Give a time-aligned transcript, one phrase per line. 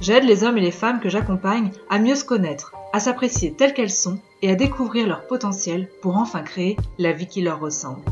[0.00, 3.74] J'aide les hommes et les femmes que j'accompagne à mieux se connaître, à s'apprécier telles
[3.74, 8.02] qu'elles sont et à découvrir leur potentiel pour enfin créer la vie qui leur ressemble.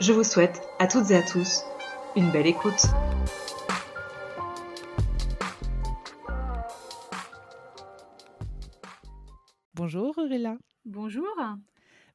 [0.00, 1.62] Je vous souhaite à toutes et à tous
[2.16, 2.86] une belle écoute.
[9.74, 10.56] Bonjour Auréla.
[10.84, 11.26] Bonjour.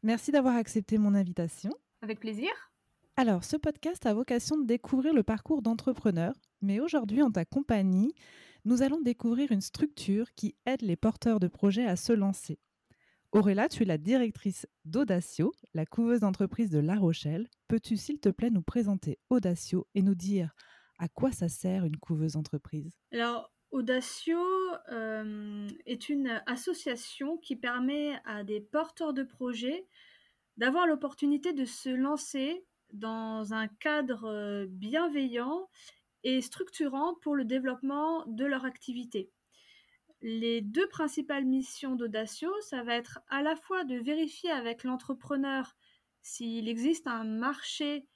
[0.01, 1.71] Merci d'avoir accepté mon invitation.
[2.01, 2.49] Avec plaisir.
[3.15, 8.13] Alors, ce podcast a vocation de découvrir le parcours d'entrepreneur, mais aujourd'hui, en ta compagnie,
[8.65, 12.59] nous allons découvrir une structure qui aide les porteurs de projets à se lancer.
[13.31, 17.49] Auréla, tu es la directrice d'Audacio, la couveuse d'entreprise de La Rochelle.
[17.67, 20.53] Peux-tu, s'il te plaît, nous présenter Audacio et nous dire
[20.99, 22.95] à quoi ça sert une couveuse d'entreprise?
[23.11, 24.37] Alors, Audacio
[24.91, 29.87] euh, est une association qui permet à des porteurs de projets
[30.57, 35.67] d'avoir l'opportunité de se lancer dans un cadre euh, bienveillant
[36.23, 39.29] et structurant pour le développement de leur activité.
[40.21, 45.75] Les deux principales missions d'Audacio, ça va être à la fois de vérifier avec l'entrepreneur
[46.21, 48.07] s'il existe un marché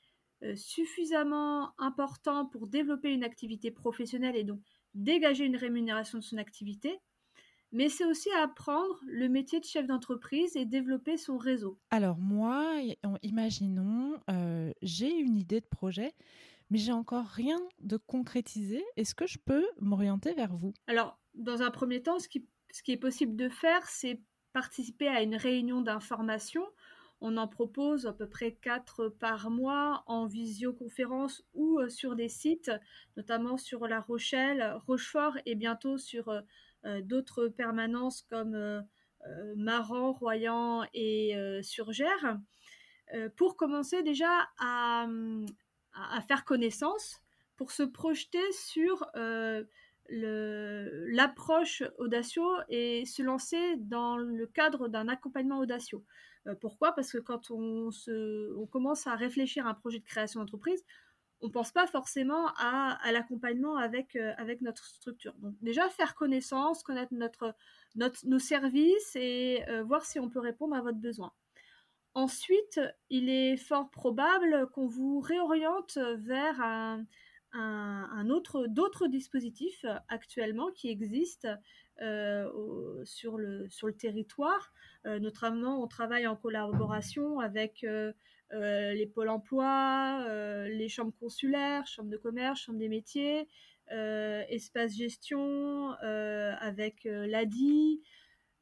[0.44, 4.62] euh, suffisamment important pour développer une activité professionnelle et donc
[4.94, 6.98] dégager une rémunération de son activité,
[7.72, 11.80] mais c'est aussi apprendre le métier de chef d'entreprise et développer son réseau.
[11.92, 12.82] Alors moi,
[13.24, 16.14] imaginons, euh, j'ai une idée de projet,
[16.70, 18.84] mais j'ai encore rien de concrétisé.
[18.96, 20.74] Est-ce que je peux m'orienter vers vous?
[20.88, 22.48] Alors, dans un premier temps, ce qui,
[22.88, 24.22] est possible de faire, c'est
[24.54, 26.66] participer à une réunion d'information.
[27.20, 32.30] On en propose à peu près quatre par mois en visioconférence ou euh, sur des
[32.30, 32.72] sites,
[33.16, 36.42] notamment sur La Rochelle, Rochefort et bientôt sur euh,
[36.86, 38.82] euh, d'autres permanences comme euh,
[39.56, 42.40] Maran, Royan et Surgère,
[43.36, 45.08] pour commencer déjà à,
[46.28, 47.22] faire connaissance,
[47.56, 49.06] pour se projeter sur
[50.10, 56.06] l'approche audacio et se lancer dans le cadre d'un accompagnement audacio.
[56.62, 56.94] pourquoi?
[56.94, 60.84] Parce que quand on, on, commence à réfléchir à un projet de création d'entreprise,
[61.42, 65.34] on pense pas forcément à, l'accompagnement avec, euh, avec notre structure.
[65.40, 67.56] Donc déjà faire connaissance, connaître notre,
[67.96, 71.32] nos services et euh, voir si on peut répondre à votre besoin.
[72.18, 76.60] Ensuite, il est fort probable qu'on vous réoriente vers
[77.54, 81.56] un, autre, d'autres dispositifs actuellement qui existent
[82.02, 82.50] euh,
[83.06, 84.74] sur, le, territoire.
[85.06, 87.86] notamment, on travaille en collaboration avec
[88.54, 93.48] euh, les pôles emploi, euh, les chambres consulaires, chambres de commerce, chambres des métiers,
[93.92, 98.02] euh, espace gestion avec l'ADI,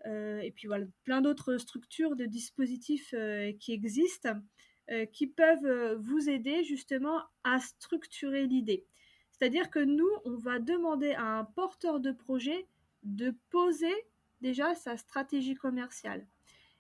[0.06, 3.14] et puis voilà, plein d'autres structures de dispositifs
[3.60, 4.40] qui existent,
[5.12, 8.86] qui peuvent vous aider justement à structurer l'idée.
[9.32, 12.68] C'est-à-dire que nous, on va demander à un porteur de projet
[13.04, 13.94] de poser
[14.42, 16.28] déjà sa stratégie commerciale.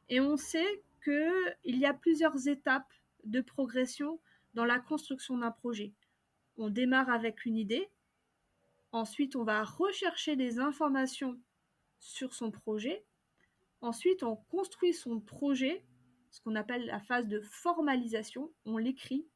[0.09, 2.93] Et on sait qu'il y a plusieurs étapes
[3.23, 4.19] de progression
[4.53, 5.93] dans la construction d'un projet.
[6.57, 7.89] On démarre avec une idée,
[8.91, 11.39] ensuite on va rechercher des informations
[11.99, 13.03] sur son projet,
[13.81, 15.85] ensuite on construit son projet,
[16.29, 19.27] ce qu'on appelle la phase de formalisation, on l'écrit,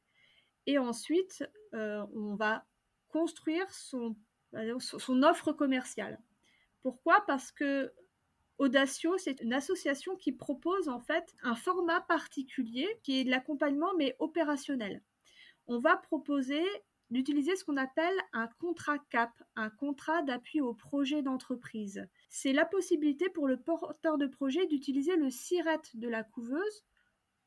[0.66, 2.66] et ensuite euh, on va
[3.08, 4.16] construire son,
[4.78, 6.20] son offre commerciale.
[6.82, 7.24] Pourquoi?
[7.26, 7.92] Parce que
[8.58, 13.94] Audacio, c'est une association qui propose en fait un format particulier qui est de l'accompagnement
[13.96, 15.02] mais opérationnel.
[15.66, 16.62] On va proposer
[17.10, 22.06] d'utiliser ce qu'on appelle un contrat CAP, un contrat d'appui au projet d'entreprise.
[22.28, 26.84] C'est la possibilité pour le porteur de projet d'utiliser le SIRET de la couveuse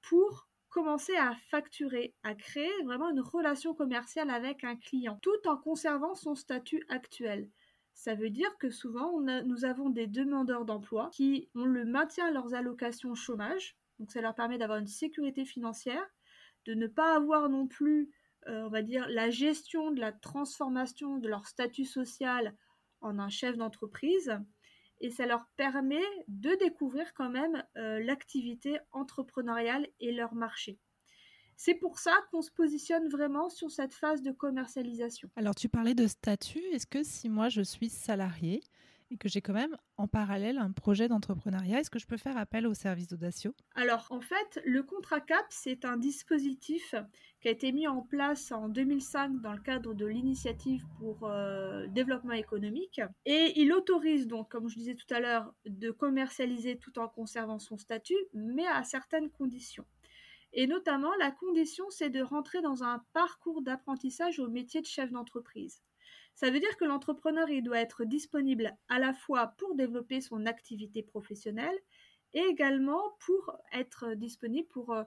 [0.02, 5.56] pour commencer à facturer, à créer vraiment une relation commerciale avec un client, tout en
[5.56, 7.50] conservant son statut actuel.
[7.94, 12.56] Ça veut dire que souvent, nous avons des demandeurs d'emploi qui ont le maintien leurs
[12.56, 13.78] allocations chômage.
[14.00, 16.06] Donc ça leur permet d'avoir une sécurité financière,
[16.66, 18.10] de ne pas avoir non plus,
[18.48, 22.56] on va dire, la gestion de la transformation de leur statut social
[23.02, 24.38] en un chef d'entreprise.
[25.00, 30.80] Et ça leur permet de découvrir quand même euh, l'activité entrepreneuriale et leur marché.
[31.56, 35.30] C'est pour ça qu'on se positionne vraiment sur cette phase de commercialisation.
[35.36, 36.64] Alors tu parlais de statut.
[36.72, 38.62] Est-ce que si moi je suis salarié
[39.14, 42.38] et que j'ai quand même en parallèle un projet d'entrepreneuriat, est-ce que je peux faire
[42.38, 46.96] appel au service d'Audacio Alors en fait, le contrat CAP, c'est un dispositif
[47.40, 51.88] qui a été mis en place en 2005 dans le cadre de l'initiative pour euh,
[51.88, 56.98] développement économique et il autorise donc, comme je disais tout à l'heure, de commercialiser tout
[57.00, 59.86] en conservant son statut, mais à certaines conditions.
[60.54, 65.12] Et notamment, la condition, c'est de rentrer dans un parcours d'apprentissage au métier de chef
[65.12, 65.82] d'entreprise.
[66.36, 70.46] Ça veut dire que l'entrepreneur, il doit être disponible à la fois pour développer son
[70.46, 71.78] activité professionnelle
[72.34, 75.04] et également pour être disponible pour euh,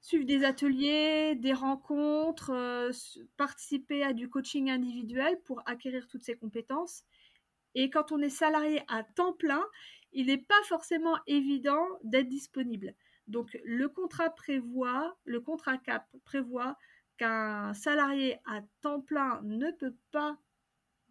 [0.00, 2.92] suivre des ateliers, des rencontres, euh,
[3.36, 7.04] participer à du coaching individuel pour acquérir toutes ces compétences.
[7.74, 9.64] Et quand on est salarié à temps plein,
[10.12, 12.94] il n'est pas forcément évident d'être disponible.
[13.28, 16.76] Donc le contrat prévoit, le contrat CAP prévoit
[17.16, 20.38] qu'un salarié à temps plein ne peut pas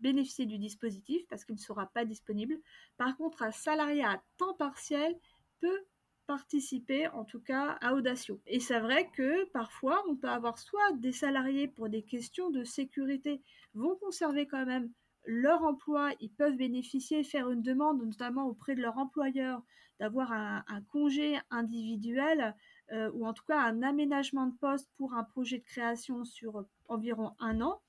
[0.01, 2.57] bénéficier du dispositif parce qu'il ne sera pas disponible.
[2.98, 5.15] Par contre, un salarié à temps partiel
[5.59, 5.86] peut
[6.27, 8.42] participer en tout cas à Audacio.
[8.48, 12.63] Et c'est vrai que parfois on peut avoir soit des salariés pour des questions de
[12.63, 13.42] sécurité
[13.74, 14.92] vont conserver quand même
[15.25, 19.62] leur emploi, ils peuvent bénéficier, faire une demande, notamment auprès de leur employeur,
[20.00, 22.56] d'avoir un, congé individuel
[22.92, 26.65] euh, ou en tout cas un aménagement de poste pour un projet de création sur
[26.88, 27.81] environ un an.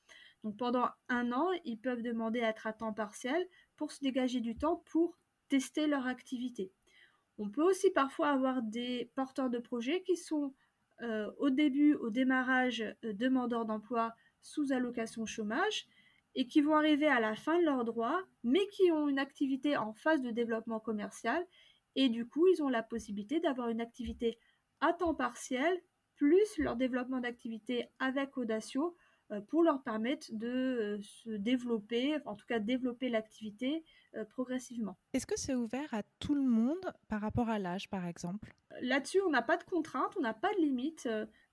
[0.44, 3.46] Donc pendant un an, ils peuvent demander à être à temps partiel
[3.76, 5.18] pour se dégager du temps pour
[5.48, 6.72] tester leur activité.
[7.38, 10.54] On peut aussi parfois avoir des porteurs de projets qui sont
[11.02, 15.86] euh, au début, au démarrage, euh, demandeurs d'emploi sous allocation chômage
[16.34, 19.76] et qui vont arriver à la fin de leurs droits, mais qui ont une activité
[19.76, 21.44] en phase de développement commercial.
[21.94, 24.38] Et du coup, ils ont la possibilité d'avoir une activité
[24.80, 25.80] à temps partiel,
[26.16, 28.96] plus leur développement d'activité avec Audacio,
[29.48, 33.84] pour leur permettre de euh, se développer, en tout cas développer l'activité
[34.14, 34.98] euh, progressivement.
[35.12, 38.54] Est-ce que c'est ouvert à tout le monde par rapport à l'âge, par exemple?
[38.80, 41.08] Là-dessus, on n'a pas de contrainte, on n'a pas de limite.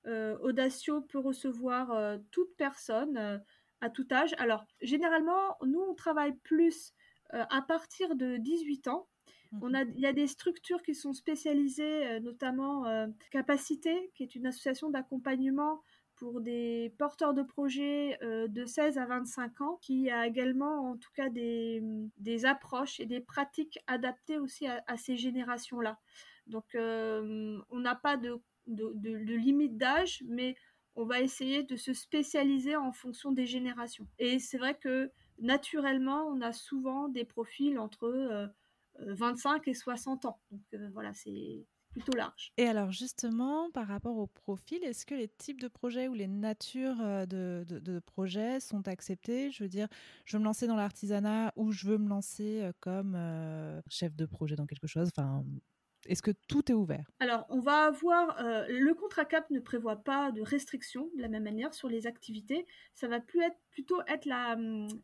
[0.06, 3.42] Audacio peut recevoir toute personne
[3.82, 4.34] à tout âge.
[4.38, 6.94] Alors, généralement, nous, on travaille plus
[7.34, 9.08] euh, à partir de 18 ans.
[9.62, 14.22] On a, il y a des structures qui sont spécialisées, euh, notamment euh, Capacité, qui
[14.22, 15.82] est une association d'accompagnement
[16.20, 21.12] pour des porteurs de projets de 16 à 25 ans, qui a également en tout
[21.16, 21.82] cas des,
[22.18, 25.98] des approches et des pratiques adaptées aussi à, ces générations-là.
[26.48, 30.56] Donc on n'a pas de, de, de, limite d'âge, mais
[30.96, 34.08] on va essayer de se spécialiser en fonction des générations.
[34.20, 38.52] Et c'est vrai que naturellement, on a souvent des profils entre
[39.00, 40.40] 25 euh, et 60 ans.
[40.52, 41.66] Donc euh, voilà, c'est
[42.00, 42.52] plutôt large.
[42.58, 46.28] Et alors justement, par rapport au profil, est-ce que les types de projets ou les
[46.28, 49.52] natures euh, de, projets sont acceptés?
[49.52, 49.88] Je veux dire,
[50.26, 53.18] je veux me lancer dans l'artisanat ou je veux me lancer comme
[53.90, 55.10] chef de projet dans quelque chose?
[55.16, 55.44] Enfin,
[56.08, 57.10] est-ce que tout est ouvert?
[57.20, 58.40] Alors, on va avoir.
[58.40, 62.08] Euh, le contrat CAP ne prévoit pas de restrictions de la même manière sur les
[62.08, 62.66] activités.
[62.94, 64.56] Ça va plus être, plutôt être la,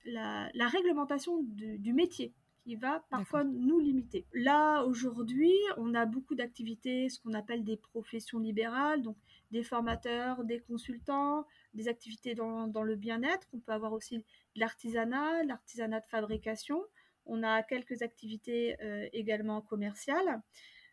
[0.05, 2.33] la, réglementation du, métier
[2.65, 4.25] qui va parfois nous limiter.
[4.33, 9.15] Là, aujourd'hui, on a beaucoup d'activités, ce qu'on appelle des professions libérales, donc
[9.51, 11.45] des formateurs, des consultants,
[11.75, 13.47] des activités dans, dans le bien-être.
[13.53, 14.23] On peut avoir aussi de
[14.55, 16.83] l'artisanat, l'artisanat de fabrication.
[17.27, 20.41] On a quelques activités euh, également commerciales.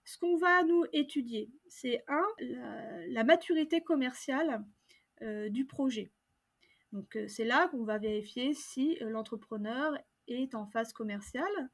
[0.05, 2.27] Ce qu'on va nous étudier, c'est un,
[3.09, 4.63] la, maturité commerciale
[5.23, 6.13] euh, du projet.
[6.93, 9.97] Donc euh, c'est là qu'on va vérifier si l'entrepreneur
[10.33, 11.71] est en phase commerciale.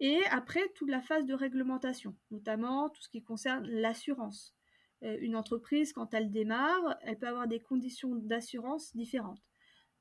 [0.00, 4.54] Et après, toute la phase de réglementation, notamment tout ce qui concerne l'assurance.
[5.02, 9.42] une entreprise, quand elle démarre, elle peut avoir des conditions d'assurance différentes.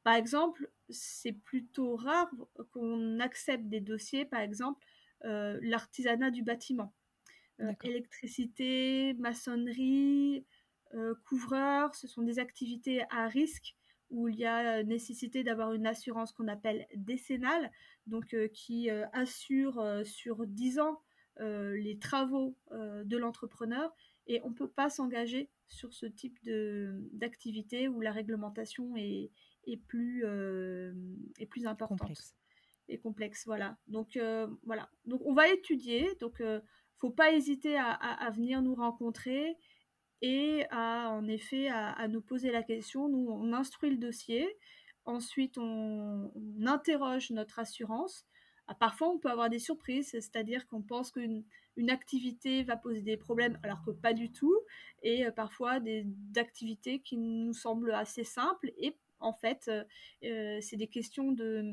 [0.03, 2.29] Par exemple, c'est plutôt rare
[2.71, 4.85] qu'on accepte des dossiers, par exemple,
[5.21, 6.93] l'artisanat du bâtiment.
[7.61, 10.45] Euh, électricité, maçonnerie,
[10.93, 13.75] euh, couvreur, ce sont des activités à risque
[14.09, 17.71] où il y a nécessité d'avoir une assurance qu'on appelle décennale,
[18.07, 21.01] donc qui assure sur 10 ans
[21.39, 23.93] les travaux de l'entrepreneur
[24.27, 26.37] et on ne peut pas s'engager sur ce type
[27.13, 29.31] d'activité où la réglementation est,
[29.65, 30.23] est plus,
[31.39, 31.99] est plus importante.
[31.99, 32.35] Complexe.
[32.87, 33.77] Et complexe, voilà.
[33.87, 34.19] Donc,
[34.63, 34.89] voilà.
[35.05, 36.07] Donc, on va étudier.
[36.19, 36.41] Donc,
[36.97, 39.57] faut pas hésiter à, venir nous rencontrer
[40.21, 43.09] et à en effet à, nous poser la question.
[43.09, 44.47] Nous, on instruit le dossier.
[45.05, 46.31] Ensuite, on,
[46.65, 48.25] interroge notre assurance.
[48.67, 51.43] Ah, parfois, on peut avoir des surprises, c'est-à-dire qu'on pense qu'une
[51.77, 54.57] une activité va poser des problèmes alors que pas du tout,
[55.03, 56.07] et euh, parfois des
[56.37, 59.83] activités qui nous semblent assez simples et en fait, euh,
[60.23, 61.63] euh, c'est des questions de,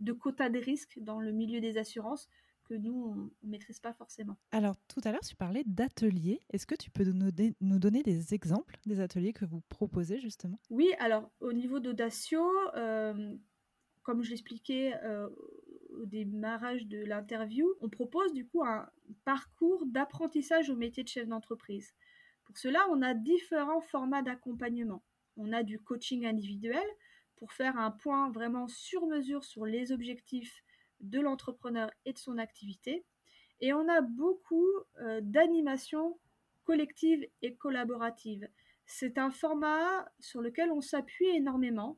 [0.00, 2.28] de quotas de risque dans le milieu des assurances
[2.62, 4.36] que nous, on ne maîtrise pas forcément.
[4.50, 6.40] Alors, tout à l'heure, tu parlais d'ateliers.
[6.50, 10.58] Est-ce que tu peux nous, donner des exemples des ateliers que vous proposez, justement?
[10.70, 12.42] Oui, alors, au niveau d'Audacio,
[12.76, 13.36] euh,
[14.02, 15.28] comme je l'expliquais euh,
[15.90, 18.88] au démarrage de l'interview, on propose du coup un
[19.24, 21.94] parcours d'apprentissage au métier de chef d'entreprise.
[22.44, 25.04] Pour cela, on a différents formats d'accompagnement.
[25.36, 26.84] On a du coaching individuel
[27.36, 30.62] pour faire un point vraiment sur mesure sur les objectifs
[31.02, 33.04] de l'entrepreneur et de son activité.
[33.60, 34.66] Et on a beaucoup
[35.00, 36.18] euh, d'animations
[36.64, 38.48] collectives et collaboratives.
[38.86, 41.96] C'est un format sur lequel on s'appuie énormément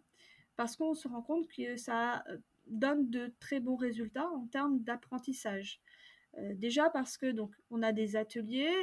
[0.56, 4.80] parce qu'on se rend compte que ça euh, donne de très bons résultats en termes
[4.80, 5.80] d'apprentissage.
[6.36, 7.34] Euh, déjà parce que
[7.70, 8.74] on a des ateliers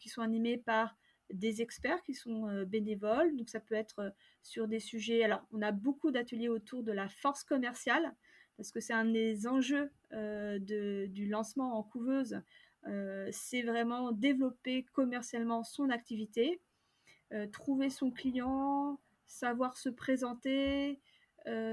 [0.00, 0.96] qui sont animés par
[1.32, 5.22] des experts qui sont bénévoles, donc ça peut être sur des sujets.
[5.22, 8.12] Alors on a beaucoup d'ateliers autour de la force commerciale,
[8.58, 12.42] parce que c'est un des enjeux euh, du lancement en couveuse,
[12.86, 16.60] euh, c'est vraiment développer commercialement son activité,
[17.32, 21.00] euh, trouver son client, savoir se présenter,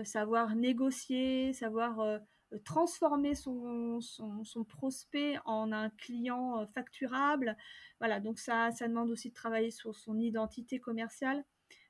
[0.06, 2.22] savoir négocier, savoir
[2.64, 7.58] transformer son, son, prospect en un client facturable.
[8.00, 11.44] Voilà, donc ça, ça demande aussi de travailler sur son identité commerciale.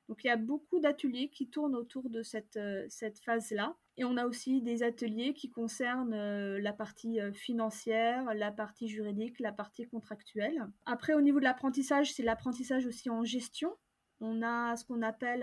[0.08, 3.76] Donc il y a beaucoup d'ateliers qui tournent autour de cette, euh, cette phase-là.
[3.96, 8.88] Et on a aussi des ateliers qui concernent euh, la partie euh, financière, la partie
[8.88, 10.66] juridique, la partie contractuelle.
[10.84, 13.74] Après, au niveau de l'apprentissage, c'est l'apprentissage aussi en gestion.
[14.20, 15.42] On a ce qu'on appelle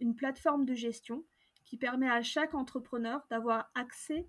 [0.00, 1.24] une plateforme de gestion
[1.64, 4.28] qui permet à chaque entrepreneur d'avoir accès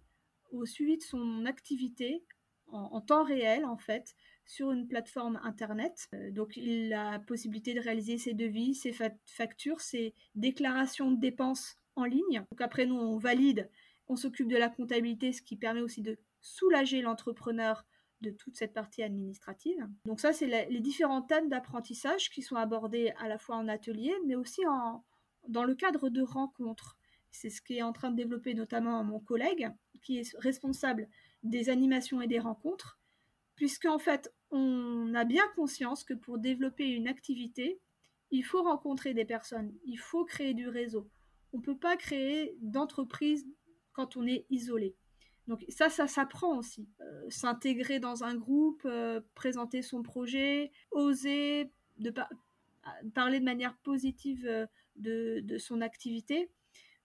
[0.52, 2.24] au suivi de son activité
[2.72, 4.16] en, temps réel, en fait,
[4.50, 6.08] sur une plateforme Internet.
[6.16, 8.92] Euh, donc, il a la possibilité de réaliser ses devis, ses
[9.26, 12.44] factures, ses déclarations de dépenses en ligne.
[12.52, 13.70] Donc, après, nous, on valide,
[14.08, 17.86] on s'occupe de la comptabilité, ce qui permet aussi de soulager l'entrepreneur
[18.22, 19.88] de toute cette partie administrative.
[20.04, 24.14] Donc ça, c'est les différents thèmes d'apprentissage qui sont abordés à la fois en atelier,
[24.26, 25.06] mais aussi en,
[25.48, 26.98] dans le cadre de rencontres.
[27.32, 29.70] C'est ce qui est en train de développer notamment mon collègue,
[30.02, 31.08] qui est responsable
[31.44, 33.00] des animations et des rencontres,
[33.56, 37.80] puisqu'en fait, on a bien conscience que pour développer une activité,
[38.32, 41.10] il faut rencontrer des personnes, il faut créer du réseau.
[41.54, 43.48] On ne peut pas créer d'entreprise
[43.94, 44.96] quand on est isolé.
[45.50, 46.88] Donc ça, ça s'apprend aussi.
[47.02, 51.72] Euh, s'intégrer dans un groupe, euh, présenter son projet, oser
[53.14, 56.52] parler de manière positive euh, de, son activité.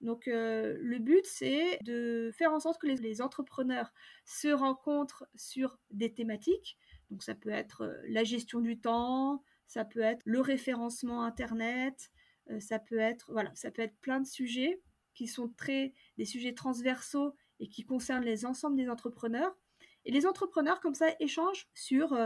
[0.03, 3.95] Donc le but, c'est de faire en sorte que les, entrepreneurs
[4.27, 6.77] se rencontrent sur des thématiques.
[7.11, 12.11] Donc ça peut être euh, la gestion du temps, ça peut être le référencement Internet,
[12.51, 14.81] euh, ça peut être voilà, ça peut être plein de sujets
[15.15, 19.57] qui sont très des sujets transversaux et qui concernent les ensembles des entrepreneurs.
[20.05, 22.19] Et les entrepreneurs comme ça échangent sur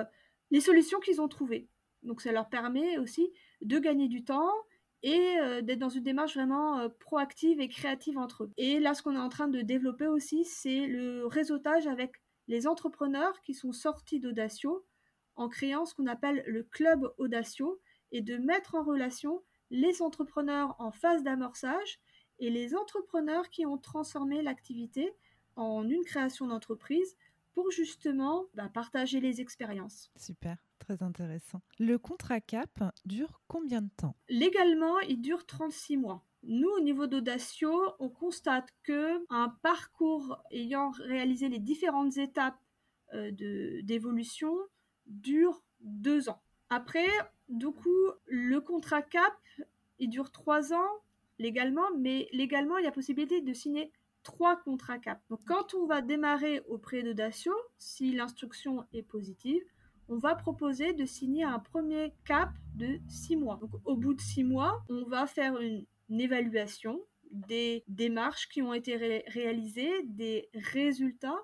[0.51, 1.69] les solutions qu'ils ont trouvées.
[2.03, 3.31] Donc ça leur permet aussi
[3.61, 4.53] de gagner du temps,
[5.03, 8.53] et euh, d'être dans une démarche vraiment euh, proactive et créative entre eux.
[8.57, 12.13] Et là, ce qu'on est en train de développer aussi, c'est le réseautage avec
[12.49, 14.85] les entrepreneurs qui sont sortis d'Audacio
[15.37, 20.75] en créant ce qu'on appelle le club Audacio et de mettre en relation les entrepreneurs
[20.79, 22.01] en phase d'amorçage
[22.41, 25.13] et les entrepreneurs qui ont transformé l'activité
[25.57, 27.17] en une création d'entreprise
[27.53, 30.11] pour justement bah, partager les expériences.
[30.17, 31.61] Super très intéressant.
[31.79, 34.17] Le contrat CAP dure combien de temps?
[34.29, 36.25] Légalement, il dure 36 mois.
[36.45, 42.59] Nous, au niveau d'Audacio, on constate que un parcours ayant réalisé les différentes étapes
[43.15, 43.31] euh,
[43.83, 44.55] d'évolution
[45.07, 46.41] dure deux ans.
[46.71, 47.09] Après,
[47.49, 49.35] du coup, le contrat CAP,
[49.99, 50.91] il dure trois ans
[51.39, 53.93] légalement, mais légalement, il y a possibilité de signer
[54.23, 55.21] trois contrats CAP.
[55.31, 59.63] Donc, quand on va démarrer auprès d'Audacio, si l'instruction est positive,
[60.09, 63.57] on va proposer de signer un premier cap de six mois.
[63.61, 67.01] Donc, au bout de six mois, on va faire une, évaluation
[67.31, 68.97] des démarches qui ont été
[69.27, 71.39] réalisées, des résultats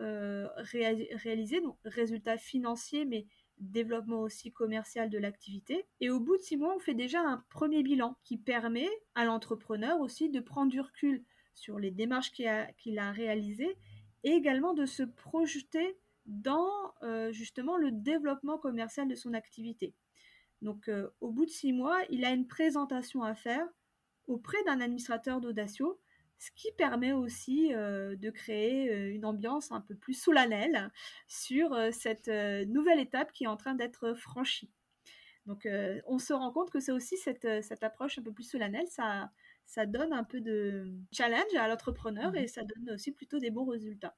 [0.00, 3.26] euh, réalisés, donc résultats financiers, mais
[3.58, 5.86] développement aussi commercial de l'activité.
[6.00, 9.24] Et au bout de six mois, on fait déjà un premier bilan qui permet à
[9.24, 13.76] l'entrepreneur aussi de prendre du recul sur les démarches qu'il a, réalisées
[14.24, 16.70] et également de se projeter dans
[17.02, 19.94] euh, justement le développement commercial de son activité.
[20.62, 23.66] Donc euh, au bout de six mois, il a une présentation à faire
[24.28, 26.00] auprès d'un administrateur d'Audacio,
[26.38, 30.92] ce qui permet aussi euh, de créer une ambiance un peu plus solennelle
[31.26, 34.70] sur cette nouvelle étape qui est en train d'être franchie.
[35.46, 35.66] Donc
[36.06, 39.30] on se rend compte que c'est aussi cette, cette, approche un peu plus solennelle, ça,
[39.64, 42.36] ça donne un peu de challenge à l'entrepreneur Mhm.
[42.36, 44.16] et ça donne aussi plutôt des bons résultats.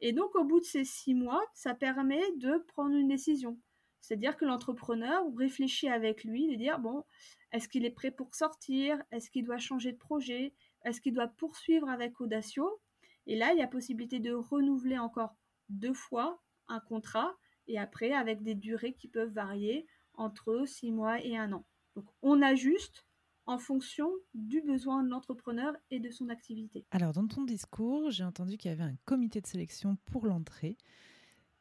[0.00, 3.58] Et donc, au bout de ces six mois, ça permet de prendre une décision.
[4.00, 7.04] C'est-à-dire que l'entrepreneur réfléchit avec lui, de dire, bon,
[7.52, 9.02] est-ce qu'il est prêt pour sortir?
[9.10, 10.54] Est-ce qu'il doit changer de projet?
[10.84, 12.80] Est-ce qu'il doit poursuivre avec Audacio?
[13.26, 15.34] Et là, il y a possibilité de renouveler encore
[15.68, 17.36] deux fois un contrat
[17.66, 21.64] et après avec des durées qui peuvent varier entre six mois et un an.
[21.94, 23.04] Donc, on ajuste
[23.46, 26.86] en fonction du besoin de l'entrepreneur et de son activité.
[26.90, 30.76] Alors, dans ton discours, j'ai entendu qu'il y avait un comité de sélection pour l'entrée.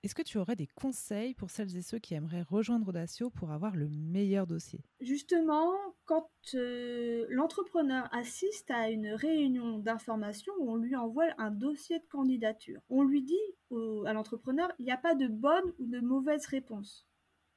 [0.03, 3.51] Est-ce que tu aurais des conseils pour celles et ceux qui aimeraient rejoindre Audacio pour
[3.51, 4.83] avoir le meilleur dossier?
[5.01, 5.73] Justement,
[6.05, 12.79] quand euh, l'entrepreneur assiste à une réunion d'information, on lui envoie un dossier de candidature.
[12.89, 13.35] On lui dit
[14.05, 17.07] à l'entrepreneur, il n'y a pas de bonne ou de mauvaise réponse.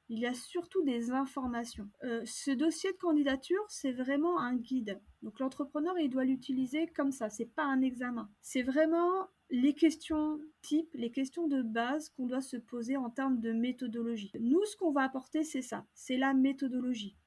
[0.09, 1.89] Il y a surtout des informations.
[2.03, 4.99] Euh, ce dossier de candidature, c'est vraiment un guide.
[5.21, 7.29] Donc l'entrepreneur, il doit l'utiliser comme ça.
[7.29, 8.29] C'est pas un examen.
[8.41, 13.41] C'est vraiment les questions types, les questions de base qu'on doit se poser en termes
[13.41, 14.31] de méthodologie.
[14.39, 15.85] Nous, ce qu'on va apporter, c'est ça.
[15.93, 17.17] C'est la méthodologie.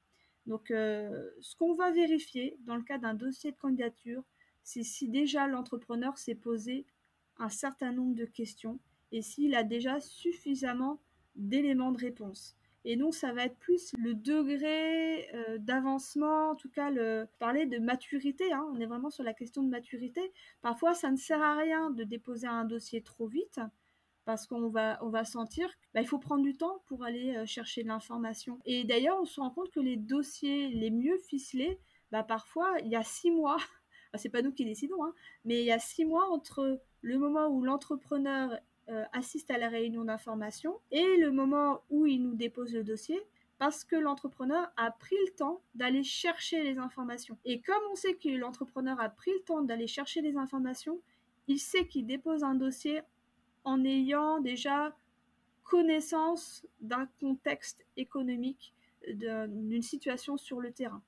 [0.47, 4.25] Donc, euh, ce qu'on va vérifier dans le cas d'un dossier de candidature,
[4.62, 6.87] c'est si déjà l'entrepreneur s'est posé
[7.37, 8.81] un certain nombre de questions
[9.12, 11.00] et s'il a déjà suffisamment
[11.37, 12.57] d'éléments de réponse.
[12.84, 17.66] Et donc, ça va être plus le degré euh, d'avancement, en tout cas, le parler
[17.66, 18.52] de maturité.
[18.52, 18.66] hein.
[18.72, 20.32] on est vraiment sur la question de maturité.
[20.60, 23.60] Parfois, ça ne sert à rien de déposer un dossier trop vite
[24.24, 27.46] parce qu'on va, on va sentir qu'il bah, faut prendre du temps pour aller euh,
[27.46, 28.58] chercher de l'information.
[28.64, 31.78] Et d'ailleurs, on se rend compte que les dossiers les mieux ficelés,
[32.10, 33.56] bah, parfois, il y a six mois,
[34.14, 35.14] c'est pas nous qui décidons, hein,
[35.44, 38.58] mais il y a six mois entre le moment où l'entrepreneur
[39.12, 43.20] assiste à la réunion d'information et le moment où il nous dépose le dossier
[43.58, 47.38] parce que l'entrepreneur a pris le temps d'aller chercher les informations.
[47.44, 51.00] Et comme on sait que l'entrepreneur a pris le temps d'aller chercher les informations,
[51.47, 53.00] il sait qu'il dépose un dossier
[53.64, 54.97] en ayant déjà
[55.62, 58.75] connaissance d'un contexte économique,
[59.08, 61.02] d'une situation sur le terrain.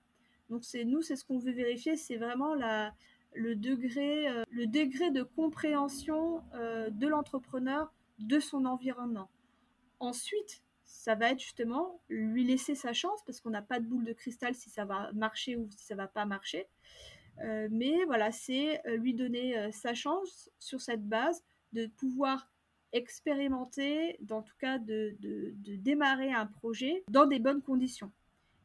[0.49, 2.95] Donc c'est nous, c'est ce qu'on veut vérifier, c'est vraiment la,
[3.37, 9.31] le, degré, euh, le degré de compréhension euh, de l'entrepreneur de son environnement.
[10.01, 14.05] Ensuite, ça va être justement lui laisser sa chance parce qu'on n'a pas de boule
[14.05, 16.67] de cristal si ça va marcher ou si ça va pas marcher.
[17.45, 22.49] Euh, mais voilà, c'est lui donner sa chance sur cette base de pouvoir
[22.93, 28.13] expérimenter, en tout cas de, de, de, démarrer un projet dans des bonnes conditions.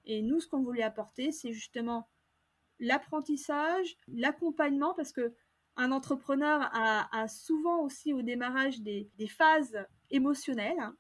[0.05, 2.07] Et nous, ce qu'on voulait apporter, c'est justement
[2.81, 5.33] l'apprentissage, l'accompagnement, parce que
[5.77, 9.77] un entrepreneur a, a, souvent aussi au démarrage des, des phases
[10.09, 10.79] émotionnelles.
[10.79, 10.95] Hein.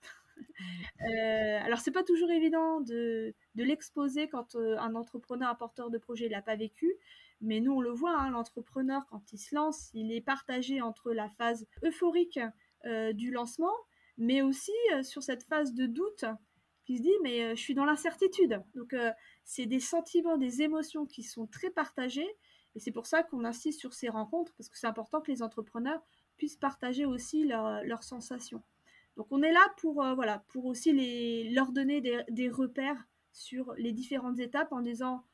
[1.07, 5.89] Euh, alors c'est pas toujours évident de, de l'exposer quand euh, un entrepreneur, un porteur
[5.89, 6.95] de projet l'a pas vécu,
[7.41, 11.11] mais nous on le voit, hein, l'entrepreneur quand il se lance, il est partagé entre
[11.11, 12.39] la phase euphorique
[12.85, 13.75] euh, du lancement,
[14.17, 16.25] mais aussi euh, sur cette phase de doute
[16.85, 18.61] qui se dit mais je suis dans l'incertitude.
[18.73, 18.95] Donc
[19.43, 22.29] c'est des sentiments, des émotions qui sont très partagées
[22.75, 25.43] et c'est pour ça qu'on insiste sur ces rencontres parce que c'est important que les
[25.43, 26.01] entrepreneurs
[26.37, 28.63] puissent partager aussi leurs leur sensations.
[29.17, 33.07] Donc on est là pour euh, voilà pour aussi les, leur donner des, des, repères
[33.33, 35.25] sur les différentes étapes en disant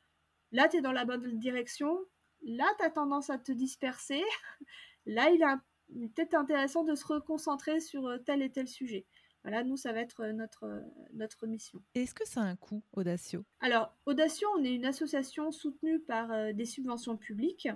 [0.52, 1.98] là tu es dans la bonne direction,
[2.42, 4.22] là tu as tendance à te disperser,
[5.06, 9.06] là il est peut-être intéressant de se reconcentrer sur euh, tel et tel sujet.
[9.48, 10.82] Voilà, nous, ça va être notre,
[11.14, 11.80] notre mission.
[11.94, 13.46] Est-ce que ça a un coût, Audacio?
[13.60, 17.68] Alors, Audacio, on est une association soutenue par euh, des subventions publiques,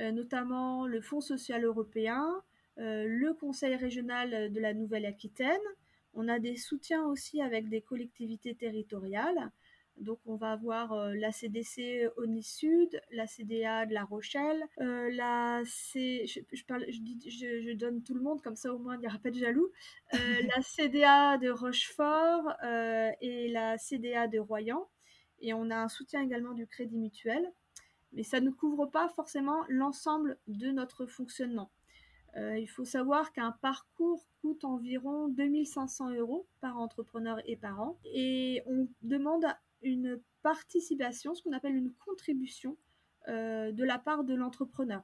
[0.00, 2.26] euh, notamment le Fonds social européen,
[2.78, 5.60] euh, le Conseil régional de la Nouvelle-Aquitaine.
[6.14, 9.50] On a des soutiens aussi avec des collectivités territoriales.
[9.98, 15.10] Donc, on va avoir euh, la CDC Oni Sud, la CDA de La Rochelle, euh,
[15.12, 16.26] la C...
[16.26, 18.96] Je, je, parle, je, dis, je, je, donne tout le monde, comme ça au moins
[18.96, 19.70] il n'y aura pas de jaloux.
[20.14, 20.18] Euh,
[20.56, 24.88] la CDA de Rochefort euh, et la CDA de Royan.
[25.40, 27.52] Et on a un soutien également du Crédit Mutuel.
[28.12, 31.70] Mais ça ne couvre pas forcément l'ensemble de notre fonctionnement.
[32.36, 37.98] Euh, il faut savoir qu'un parcours coûte environ 2500 euros par entrepreneur et par an.
[38.04, 39.46] Et on demande
[39.84, 42.76] une participation, ce qu'on appelle une contribution
[43.28, 45.02] euh, de la part de l'entrepreneur.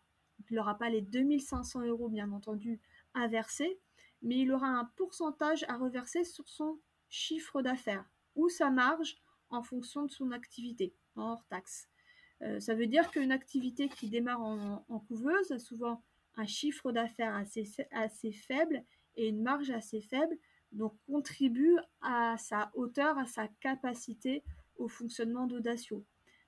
[0.51, 2.81] Il n'aura pas les 2500 euros, bien entendu,
[3.15, 3.79] à verser,
[4.23, 9.17] mais il aura un pourcentage à reverser sur son chiffre d'affaires ou sa marge
[9.51, 11.89] en fonction de son activité, hors taxe.
[12.43, 16.03] Euh, ça veut dire qu'une activité qui démarre en, couveuse a souvent
[16.37, 18.83] un chiffre d'affaires assez, assez faible
[19.17, 20.37] et une marge assez faible,
[20.73, 24.43] donc contribue à sa hauteur, à sa capacité
[24.81, 26.05] au fonctionnement d'Audacio.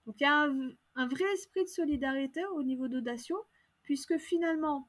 [0.07, 0.49] Donc il y a
[0.97, 3.37] un, vrai esprit de solidarité au niveau d'Audatio,
[3.83, 4.89] puisque finalement,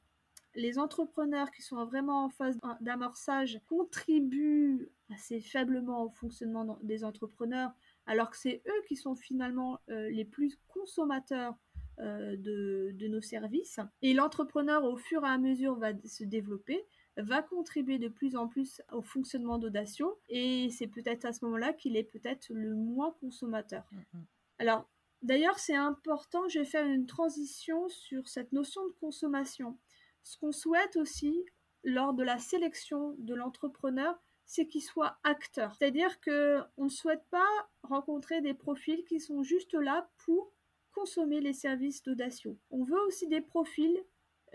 [0.56, 7.72] les entrepreneurs qui sont vraiment en phase d'amorçage contribuent assez faiblement au fonctionnement des entrepreneurs,
[8.06, 11.54] alors que c'est eux qui sont finalement euh, les plus consommateurs
[12.00, 13.78] euh, de, nos services.
[14.02, 16.84] Et l'entrepreneur, au fur et à mesure, va se développer,
[17.16, 21.72] va contribuer de plus en plus au fonctionnement d'Audatio, et c'est peut-être à ce moment-là
[21.72, 23.84] qu'il est peut-être le moins consommateur.
[23.92, 24.24] Mm, mm.
[24.58, 24.88] Alors,
[25.22, 29.78] d'ailleurs, c'est important, je vais faire une transition sur cette notion de consommation.
[30.22, 31.44] Ce qu'on souhaite aussi
[31.84, 35.74] lors de la sélection de l'entrepreneur, c'est qu'il soit acteur.
[35.74, 40.52] C'est-à-dire qu'on ne souhaite pas rencontrer des profils qui sont juste là pour
[40.92, 42.58] consommer les services d'Audatio.
[42.70, 43.98] On veut aussi des profils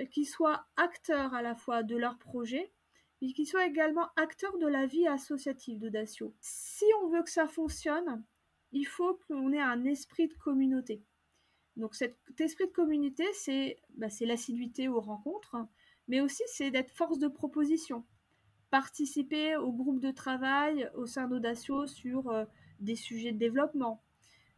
[0.05, 2.71] qui soient acteurs à la fois de leur projet,
[3.21, 6.33] mais qui soient également acteurs de la vie associative d'Audatio.
[6.39, 8.23] Si on veut que ça fonctionne,
[8.71, 11.03] il faut qu'on ait un esprit de communauté.
[11.75, 13.25] Donc cet esprit de communauté,
[13.95, 15.55] bah, c'est l'assiduité aux rencontres,
[16.07, 18.05] mais aussi c'est d'être force de proposition.
[18.69, 22.45] Participer au groupe de travail au sein d'Audatio sur euh,
[22.79, 24.03] des sujets de développement.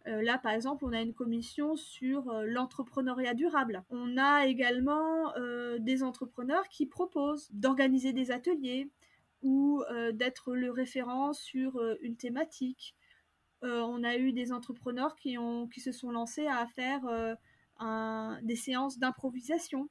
[0.08, 3.84] Euh, là, par exemple, on a une commission sur euh, l'entrepreneuriat durable.
[3.90, 5.34] On a également
[5.80, 8.90] des entrepreneurs qui proposent d'organiser des ateliers
[9.42, 9.84] ou
[10.14, 12.96] d'être le référent sur une thématique.
[13.64, 15.38] Euh, on a eu des entrepreneurs qui,
[15.80, 19.90] se sont lancés à faire euh, des séances d'improvisation.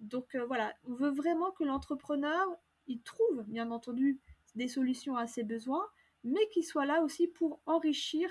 [0.00, 2.46] Donc euh, voilà, on veut vraiment que l'entrepreneur,
[2.86, 4.20] il trouve bien entendu
[4.54, 5.86] des solutions à ses besoins,
[6.24, 8.28] mais qu'il soit là aussi pour enrichir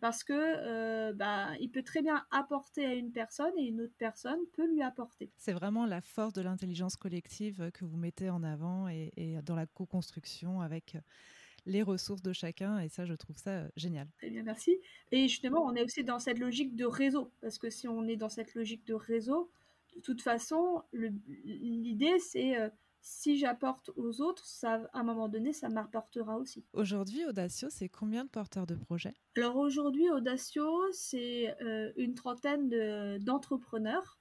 [0.00, 4.38] parce que bah, il peut très bien apporter à une personne et une autre personne
[4.52, 5.30] peut lui apporter.
[5.36, 9.56] C'est vraiment la force de l'intelligence collective que vous mettez en avant et, et dans
[9.56, 10.96] la co-construction avec
[11.66, 12.78] les ressources de chacun.
[12.80, 14.08] Et ça, je trouve ça euh, génial.
[14.18, 14.78] Très bien, merci.
[15.12, 17.32] Et justement, on est aussi dans cette logique de réseau.
[17.40, 19.50] Parce que si on est dans cette logique de réseau,
[19.96, 22.68] de toute façon, l'idée, c'est euh,
[23.04, 26.64] si j'apporte aux autres, ça, à un moment donné, ça m'apportera aussi.
[26.72, 29.12] Aujourd'hui, Audacio, c'est combien de porteurs de projets?
[29.36, 34.18] Alors aujourd'hui, Audacio, c'est euh, une trentaine d'entrepreneurs.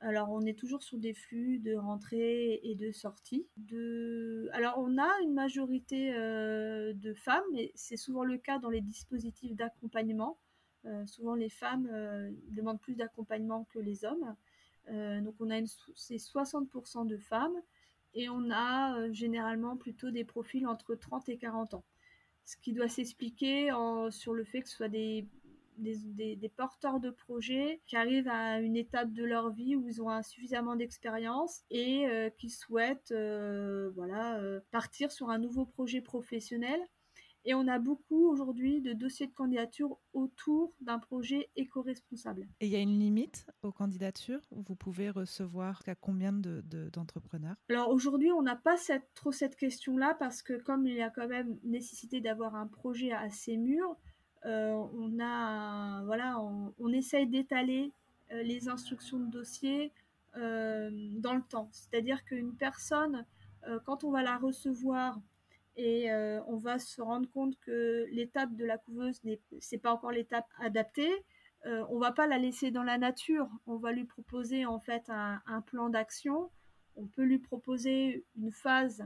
[0.00, 3.46] Alors, on est toujours sur des flux de rentrée et de sortie.
[3.58, 4.48] De...
[4.54, 8.80] Alors, on a une majorité euh, de femmes, et c'est souvent le cas dans les
[8.80, 10.38] dispositifs d'accompagnement.
[10.86, 11.90] Euh, souvent, les femmes
[12.48, 14.34] demandent plus d'accompagnement que les hommes.
[14.88, 15.68] donc, on a une...
[15.94, 17.60] c'est 60% de femmes,
[18.14, 21.84] et on a généralement plutôt des profils entre 30 et 40 ans.
[22.44, 23.70] Ce qui doit s'expliquer
[24.10, 24.88] sur le fait que ce soit
[25.78, 30.22] des porteurs de projets qui arrivent à une étape de leur vie où ils ont
[30.22, 36.80] suffisamment d'expérience et euh, qui souhaitent euh, euh, partir sur un nouveau projet professionnel.
[37.46, 42.48] Et on a beaucoup aujourd'hui de dossiers de candidature autour d'un projet éco-responsable.
[42.60, 47.74] Et il y a une limite aux candidatures Vous pouvez recevoir à combien d'entrepreneurs de,
[47.74, 51.10] Alors aujourd'hui, on n'a pas cette, trop cette question-là parce que comme il y a
[51.10, 53.94] quand même nécessité d'avoir un projet assez mûr,
[54.46, 57.92] euh, on a, voilà, on, essaye d'étaler
[58.32, 59.92] euh, les instructions de dossier
[60.36, 61.68] euh, dans le temps.
[61.72, 63.24] C'est-à-dire qu'une personne,
[63.86, 65.18] quand on va la recevoir
[65.76, 66.12] et
[66.46, 70.46] on va se rendre compte que l'étape de la couveuse n'est c'est pas encore l'étape
[70.58, 71.12] adaptée.
[71.64, 73.48] On on va pas la laisser dans la nature.
[73.66, 76.50] On va lui proposer en fait un plan d'action.
[76.96, 79.04] On peut lui proposer une phase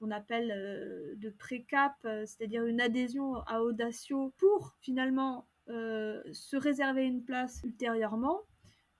[0.00, 6.56] qu'on appelle euh, de pré-cap, euh, c'est-à-dire une adhésion à Audacio pour finalement euh, se
[6.56, 8.40] réserver une place ultérieurement.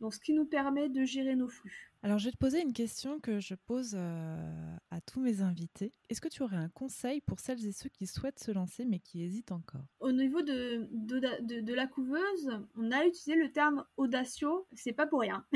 [0.00, 1.89] Donc, ce qui nous permet de gérer nos flux.
[2.02, 5.92] Alors, je vais te poser une question que je pose euh, à tous mes invités.
[6.08, 9.00] Est-ce que tu aurais un conseil pour celles et ceux qui souhaitent se lancer mais
[9.00, 9.84] qui hésitent encore?
[10.00, 14.66] Au niveau de, de, la couveuse, on a utilisé le terme audacio.
[14.74, 15.44] C'est pas pour rien.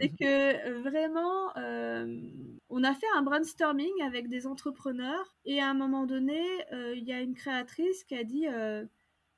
[0.00, 2.20] C'est que euh, vraiment, euh,
[2.68, 6.42] on a fait un brainstorming avec des entrepreneurs et à un moment donné,
[6.94, 8.46] il y a une créatrice qui a dit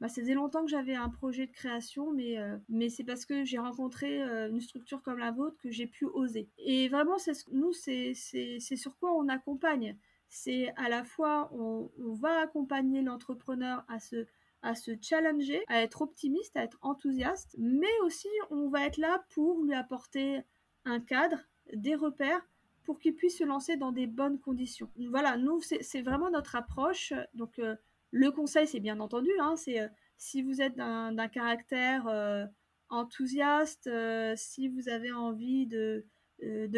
[0.01, 3.27] bah, ça faisait longtemps que j'avais un projet de création, mais, euh, mais c'est parce
[3.27, 6.49] que j'ai rencontré euh, une structure comme la vôtre que j'ai pu oser.
[6.59, 7.17] Et vraiment,
[7.53, 9.97] nous, c'est sur quoi on accompagne.
[10.29, 14.27] C'est à la fois, on, on va accompagner l'entrepreneur à se,
[14.63, 19.25] à se challenger, à être optimiste, à être enthousiaste, mais aussi on va être là
[19.31, 20.41] pour lui apporter
[20.85, 21.39] un cadre,
[21.75, 22.47] des repères
[22.85, 24.91] pour qu'il puisse se lancer dans des bonnes conditions.
[25.11, 27.13] Voilà, nous, c'est vraiment notre approche.
[27.35, 27.77] Donc, euh,
[28.11, 32.45] le conseil, c'est bien entendu, hein, c'est euh, si vous êtes d'un caractère euh,
[32.89, 36.05] enthousiaste, euh, si vous avez envie de,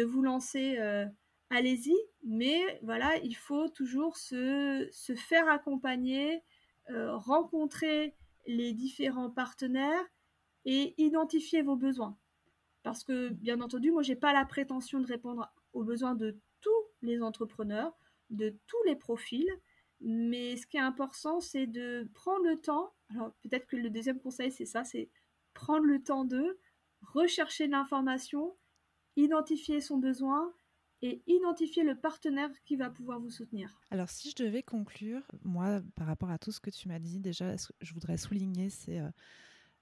[0.03, 0.77] vous lancer,
[1.49, 1.95] allez-y.
[2.23, 6.41] Mais voilà, il faut toujours se, se faire accompagner,
[6.89, 8.15] rencontrer
[8.45, 10.05] les différents partenaires
[10.65, 12.17] et identifier vos besoins.
[12.83, 16.83] Parce que, bien entendu, moi, j'ai pas la prétention de répondre aux besoins de tous
[17.01, 17.93] les entrepreneurs,
[18.29, 19.49] de tous les profils,
[20.03, 22.93] mais ce qui est important, c'est de prendre le temps.
[23.09, 25.09] Alors, peut-être que le deuxième conseil, c'est ça, c'est
[25.53, 26.59] prendre le temps de
[27.01, 28.55] rechercher l'information,
[29.15, 30.53] identifier son besoin
[31.01, 33.77] et identifier le partenaire qui va pouvoir vous soutenir.
[33.91, 37.19] Alors si je devais conclure, moi, par rapport à tout ce que tu m'as dit,
[37.19, 39.09] déjà, je voudrais souligner, c'est euh,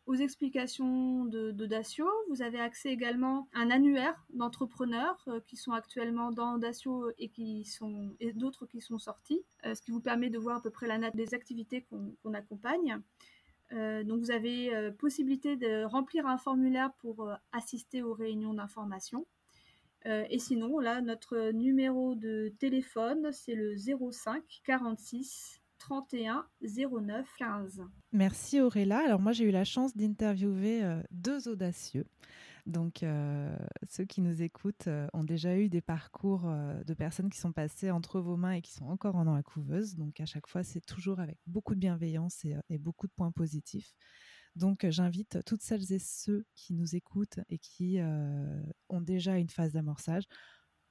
[0.06, 2.08] aux explications de, Dacio.
[2.30, 7.32] Vous avez accès également à un annuaire d'entrepreneurs euh, qui sont actuellement dans Dacio et
[8.20, 10.88] et d'autres qui sont sortis, euh, ce qui vous permet de voir à peu près
[10.88, 13.02] la nature des activités qu'on accompagne.
[13.72, 19.26] donc vous avez possibilité de remplir un formulaire pour assister aux réunions d'information.
[20.06, 27.82] Euh, et sinon, là, notre numéro de téléphone, c'est le 05 46 31 09 15.
[28.12, 29.00] Merci Auréla.
[29.00, 32.06] Alors moi, j'ai eu la chance d'interviewer euh, deux audacieux.
[32.68, 33.56] Donc, euh,
[33.90, 36.52] ceux qui nous écoutent ont déjà eu des parcours
[36.84, 39.96] de personnes qui sont passées entre vos mains et qui sont encore dans la couveuse.
[39.96, 43.94] Donc, à chaque fois, c'est toujours avec beaucoup de bienveillance et beaucoup de points positifs.
[44.56, 48.00] Donc, j'invite toutes celles et ceux qui nous écoutent et qui
[48.90, 50.24] ont déjà une phase d'amorçage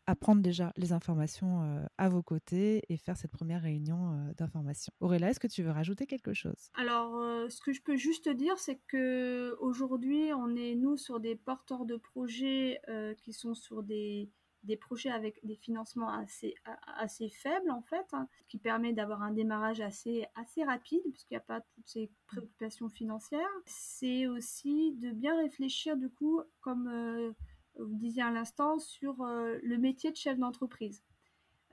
[0.06, 4.92] à prendre déjà les informations à vos côtés et faire cette première réunion d'information.
[5.00, 6.68] Auréla, est-ce que tu veux rajouter quelque chose?
[6.74, 11.36] Alors, ce que je peux juste dire, c'est que aujourd'hui, on est nous sur des
[11.36, 12.82] porteurs de projets
[13.16, 14.30] qui sont sur des
[14.64, 19.80] des projets avec des financements assez, faibles en fait, hein, qui permet d'avoir un démarrage
[19.80, 23.48] assez, assez rapide puisqu'il n'y a pas toutes ces préoccupations financières.
[23.66, 27.32] C'est aussi de bien réfléchir du coup, comme euh,
[27.78, 31.02] vous disiez à l'instant, sur euh, le métier de chef d'entreprise.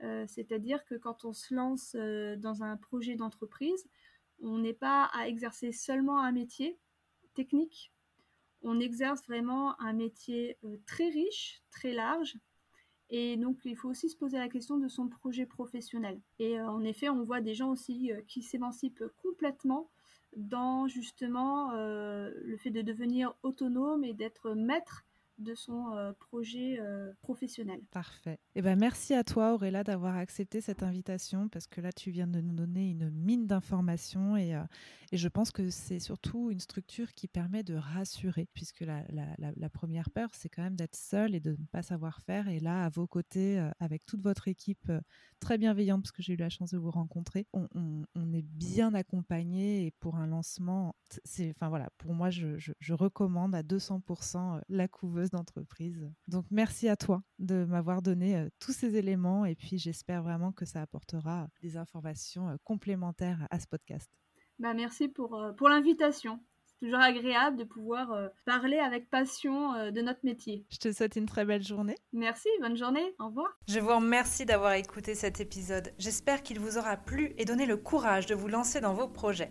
[0.02, 3.88] Euh, c'est-à-dire que quand on se lance dans un projet d'entreprise,
[4.42, 6.78] on n'est pas à exercer seulement un métier
[7.34, 7.92] technique,
[8.64, 12.36] on exerce vraiment un métier très riche, très large,
[13.14, 16.18] et donc, il faut aussi se poser la question de son projet professionnel.
[16.38, 19.90] Et euh, en effet, on voit des gens aussi euh, qui s'émancipent complètement
[20.34, 25.04] dans justement euh, le fait de devenir autonome et d'être maître
[25.38, 27.80] de son euh, projet euh, professionnel.
[27.90, 28.38] Parfait.
[28.54, 32.26] Eh ben, merci à toi, Auréla, d'avoir accepté cette invitation parce que là, tu viens
[32.26, 34.62] de nous donner une mine d'informations et, euh,
[35.10, 39.68] et, je pense que c'est surtout une structure qui permet de rassurer puisque la, la,
[39.68, 42.48] première peur, c'est quand même d'être seul et de ne pas savoir faire.
[42.48, 44.90] Et là, à vos côtés, avec toute votre équipe
[45.40, 47.68] très bienveillante, parce que j'ai eu la chance de vous rencontrer, on,
[48.14, 52.72] on, est bien accompagné et pour un lancement, c'est, enfin voilà, pour moi, je, je,
[52.78, 56.08] je recommande à 200% la couveuse d'entreprise.
[56.28, 60.52] Donc merci à toi de m'avoir donné euh, tous ces éléments et puis j'espère vraiment
[60.52, 64.10] que ça apportera des informations euh, complémentaires à ce podcast.
[64.58, 66.40] Bah, merci pour, euh, pour l'invitation.
[66.64, 70.66] C'est toujours agréable de pouvoir parler avec passion de notre métier.
[70.68, 71.94] Je te souhaite une très belle journée.
[72.12, 73.56] Merci, bonne journée, au revoir.
[73.68, 75.92] Je vous remercie d'avoir écouté cet épisode.
[75.98, 79.50] J'espère qu'il vous aura plu et donné le courage de vous lancer dans vos projets.